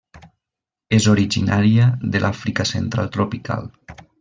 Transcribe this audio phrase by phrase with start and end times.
[0.97, 3.71] És originària de l'Àfrica Central tropical.